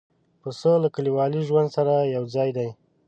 [0.41, 2.69] پسه له کلیوالي ژوند سره یو ځای دی.